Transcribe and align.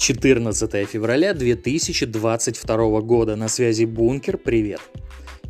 14 0.00 0.88
февраля 0.88 1.34
2022 1.34 3.00
года. 3.02 3.36
На 3.36 3.48
связи 3.48 3.84
Бункер. 3.84 4.38
Привет. 4.38 4.80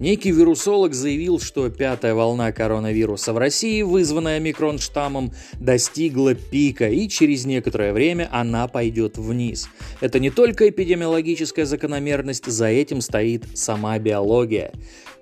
Некий 0.00 0.32
вирусолог 0.32 0.92
заявил, 0.92 1.38
что 1.38 1.70
пятая 1.70 2.14
волна 2.14 2.50
коронавируса 2.50 3.32
в 3.32 3.38
России, 3.38 3.82
вызванная 3.82 4.40
микронштаммом, 4.40 5.32
достигла 5.60 6.34
пика 6.34 6.88
и 6.88 7.08
через 7.08 7.44
некоторое 7.44 7.92
время 7.92 8.28
она 8.32 8.66
пойдет 8.66 9.18
вниз. 9.18 9.68
Это 10.00 10.18
не 10.18 10.30
только 10.30 10.68
эпидемиологическая 10.68 11.64
закономерность, 11.64 12.46
за 12.46 12.66
этим 12.66 13.02
стоит 13.02 13.44
сама 13.54 13.98
биология. 14.00 14.72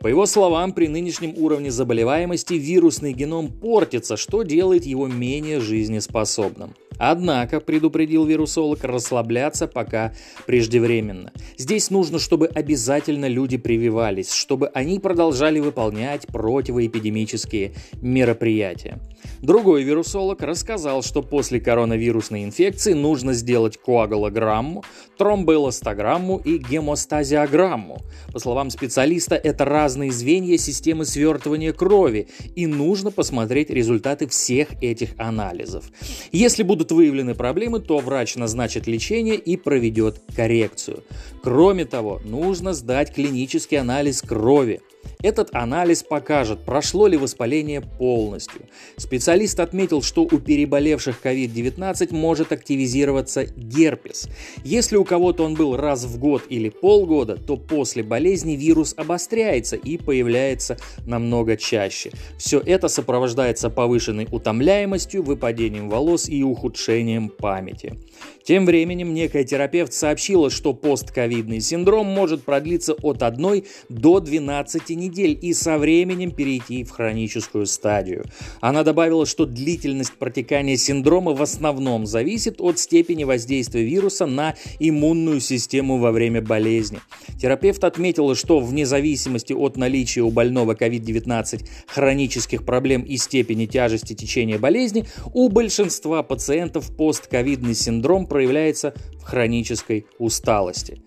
По 0.01 0.07
его 0.07 0.27
словам, 0.27 0.73
при 0.73 0.87
нынешнем 0.87 1.35
уровне 1.37 1.71
заболеваемости 1.71 2.55
вирусный 2.55 3.13
геном 3.13 3.49
портится, 3.49 4.17
что 4.17 4.45
делает 4.45 4.87
его 4.87 5.09
менее 5.09 5.61
жизнеспособным. 5.61 6.75
Однако, 6.99 7.61
предупредил 7.61 8.25
вирусолог, 8.25 8.83
расслабляться 8.83 9.69
пока 9.69 10.13
преждевременно. 10.47 11.33
Здесь 11.57 11.91
нужно, 11.91 12.19
чтобы 12.19 12.49
обязательно 12.49 13.27
люди 13.27 13.57
прививались, 13.57 14.33
чтобы 14.33 14.69
они 14.69 14.99
продолжали 14.99 15.61
выполнять 15.61 16.27
противоэпидемические 16.27 17.73
мероприятия. 18.03 18.99
Другой 19.41 19.85
вирусолог 19.85 20.43
рассказал, 20.43 21.03
что 21.03 21.23
после 21.23 21.61
коронавирусной 21.61 22.45
инфекции 22.45 22.95
нужно 22.95 23.33
сделать 23.33 23.79
коагулограмму, 23.79 24.83
тромбоэластограмму 25.17 26.39
и 26.39 26.59
гемостазиограмму. 26.59 27.99
По 28.33 28.39
словам 28.41 28.71
специалиста, 28.71 29.37
это 29.37 29.65
разные 29.89 30.13
звенья 30.13 30.59
системы 30.59 31.07
свертывания 31.07 31.73
крови, 31.73 32.29
и 32.55 32.67
нужно 32.67 33.11
посмотреть 33.11 33.71
результаты 33.71 34.27
всех 34.29 34.69
этих 34.83 35.11
анализов. 35.17 35.87
Если 36.31 36.63
будут 36.63 36.93
выявлены 36.93 37.35
проблемы, 37.35 37.81
то 37.81 37.99
врач 37.99 38.37
назначит 38.37 38.87
лечение 38.87 39.37
и 39.37 39.57
проведет 39.57 40.21
коррекцию. 40.37 41.05
Кроме 41.43 41.87
того, 41.87 42.21
нужно 42.23 42.75
сдать 42.75 43.15
клинический 43.15 43.79
анализ 43.79 44.21
крови. 44.21 44.83
Этот 45.23 45.55
анализ 45.55 46.03
покажет, 46.03 46.61
прошло 46.65 47.07
ли 47.07 47.17
воспаление 47.17 47.81
полностью. 47.81 48.63
Специалист 48.97 49.59
отметил, 49.61 50.03
что 50.03 50.23
у 50.23 50.39
переболевших 50.39 51.21
COVID-19 51.23 52.15
может 52.15 52.53
активизироваться 52.53 53.45
герпес. 53.45 54.29
Если 54.65 54.97
у 54.97 55.05
кого-то 55.05 55.45
он 55.45 55.55
был 55.55 55.77
раз 55.77 56.05
в 56.05 56.19
год 56.19 56.45
или 56.49 56.69
полгода, 56.69 57.37
то 57.37 57.57
после 57.57 58.03
болезни 58.03 58.53
вирус 58.53 58.95
обостряется 58.97 59.77
и 59.77 59.97
появляется 59.97 60.77
намного 61.07 61.57
чаще. 61.57 62.11
Все 62.37 62.61
это 62.61 62.89
сопровождается 62.89 63.71
повышенной 63.71 64.29
утомляемостью, 64.31 65.23
выпадением 65.23 65.89
волос 65.89 66.29
и 66.29 66.43
ухудшением 66.43 67.29
памяти. 67.29 67.99
Тем 68.45 68.65
временем 68.65 69.13
некая 69.13 69.45
терапевт 69.45 69.93
сообщила, 69.93 70.49
что 70.49 70.73
постковидный 70.73 71.61
синдром 71.61 72.07
может 72.07 72.45
продлиться 72.45 72.95
от 72.95 73.23
1 73.23 73.65
до 73.91 74.21
12 74.21 74.91
недель 74.99 75.39
и 75.41 75.55
со 75.55 75.79
временем 75.79 76.31
перейти 76.31 76.85
в 76.85 76.91
хроническую 76.91 77.67
стадию. 77.67 78.25
Она 78.61 78.83
добавила, 78.83 79.25
что 79.25 79.47
длительность 79.47 80.13
протекания 80.13 80.77
синдрома 80.77 81.33
в 81.33 81.41
основном 81.41 82.07
зависит 82.07 82.61
от 82.61 82.79
степени 82.79 83.25
воздействия 83.25 83.85
вируса 83.85 84.27
на 84.27 84.55
иммунную 84.79 85.41
систему 85.41 85.99
во 85.99 86.13
время 86.13 86.43
болезни. 86.43 87.01
Терапевт 87.41 87.85
отметила, 87.85 88.35
что 88.35 88.61
вне 88.61 88.85
зависимости 88.85 89.53
от 89.53 89.77
наличия 89.77 90.23
у 90.23 90.31
больного 90.31 90.75
COVID-19 90.75 91.65
хронических 91.87 92.65
проблем 92.65 93.03
и 93.03 93.17
степени 93.17 93.67
тяжести 93.67 94.15
течения 94.15 94.59
болезни, 94.59 95.07
у 95.33 95.49
большинства 95.49 96.23
пациентов 96.23 96.95
постковидный 96.97 97.75
синдром 97.75 98.27
проявляется 98.27 98.95
в 99.21 99.23
хронической 99.23 100.07
усталости. 100.19 101.01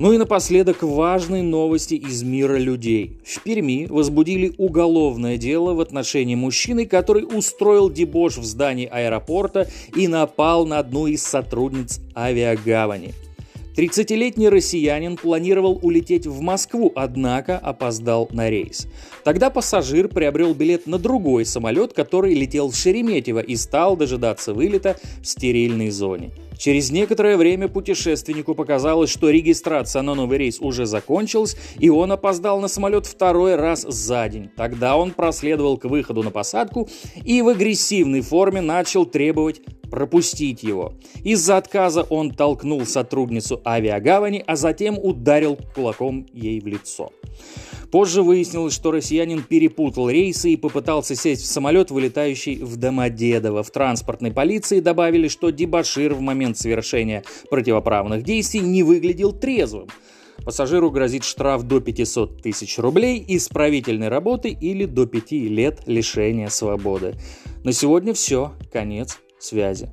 Ну 0.00 0.14
и 0.14 0.16
напоследок 0.16 0.82
важные 0.82 1.42
новости 1.42 1.92
из 1.92 2.22
мира 2.22 2.56
людей. 2.56 3.18
В 3.22 3.42
Перми 3.42 3.86
возбудили 3.86 4.54
уголовное 4.56 5.36
дело 5.36 5.74
в 5.74 5.80
отношении 5.82 6.34
мужчины, 6.34 6.86
который 6.86 7.24
устроил 7.24 7.90
дебош 7.90 8.38
в 8.38 8.44
здании 8.44 8.88
аэропорта 8.90 9.68
и 9.94 10.08
напал 10.08 10.64
на 10.64 10.78
одну 10.78 11.06
из 11.06 11.22
сотрудниц 11.22 12.00
авиагавани. 12.16 13.12
30-летний 13.76 14.48
россиянин 14.48 15.18
планировал 15.18 15.78
улететь 15.82 16.26
в 16.26 16.40
Москву, 16.40 16.90
однако 16.94 17.58
опоздал 17.58 18.26
на 18.32 18.48
рейс. 18.48 18.86
Тогда 19.22 19.50
пассажир 19.50 20.08
приобрел 20.08 20.54
билет 20.54 20.86
на 20.86 20.98
другой 20.98 21.44
самолет, 21.44 21.92
который 21.92 22.32
летел 22.32 22.70
в 22.70 22.74
Шереметьево 22.74 23.40
и 23.40 23.54
стал 23.54 23.98
дожидаться 23.98 24.54
вылета 24.54 24.96
в 25.20 25.26
стерильной 25.26 25.90
зоне. 25.90 26.30
Через 26.60 26.90
некоторое 26.90 27.38
время 27.38 27.68
путешественнику 27.68 28.54
показалось, 28.54 29.08
что 29.08 29.30
регистрация 29.30 30.02
на 30.02 30.14
новый 30.14 30.36
рейс 30.36 30.60
уже 30.60 30.84
закончилась, 30.84 31.56
и 31.78 31.88
он 31.88 32.12
опоздал 32.12 32.60
на 32.60 32.68
самолет 32.68 33.06
второй 33.06 33.56
раз 33.56 33.80
за 33.80 34.28
день. 34.28 34.50
Тогда 34.54 34.98
он 34.98 35.12
проследовал 35.12 35.78
к 35.78 35.86
выходу 35.86 36.22
на 36.22 36.30
посадку 36.30 36.86
и 37.24 37.40
в 37.40 37.48
агрессивной 37.48 38.20
форме 38.20 38.60
начал 38.60 39.06
требовать 39.06 39.62
пропустить 39.90 40.62
его. 40.62 40.92
Из-за 41.24 41.56
отказа 41.56 42.02
он 42.02 42.30
толкнул 42.30 42.84
сотрудницу 42.84 43.62
авиагавани, 43.64 44.44
а 44.46 44.54
затем 44.54 44.98
ударил 44.98 45.58
кулаком 45.74 46.26
ей 46.34 46.60
в 46.60 46.66
лицо. 46.66 47.10
Позже 47.90 48.22
выяснилось, 48.22 48.74
что 48.74 48.92
россиянин 48.92 49.42
перепутал 49.42 50.08
рейсы 50.08 50.50
и 50.50 50.56
попытался 50.56 51.14
сесть 51.14 51.42
в 51.42 51.46
самолет, 51.46 51.90
вылетающий 51.90 52.62
в 52.62 52.76
Домодедово. 52.76 53.62
В 53.62 53.70
транспортной 53.70 54.30
полиции 54.32 54.80
добавили, 54.80 55.28
что 55.28 55.50
дебашир 55.50 56.14
в 56.14 56.20
момент 56.20 56.56
совершения 56.56 57.24
противоправных 57.50 58.22
действий 58.22 58.60
не 58.60 58.82
выглядел 58.82 59.32
трезвым. 59.32 59.88
Пассажиру 60.44 60.90
грозит 60.90 61.24
штраф 61.24 61.64
до 61.64 61.80
500 61.80 62.42
тысяч 62.42 62.78
рублей, 62.78 63.22
исправительной 63.28 64.08
работы 64.08 64.48
или 64.48 64.86
до 64.86 65.06
5 65.06 65.32
лет 65.32 65.80
лишения 65.86 66.48
свободы. 66.48 67.14
На 67.64 67.72
сегодня 67.72 68.14
все. 68.14 68.52
Конец 68.72 69.18
связи. 69.38 69.90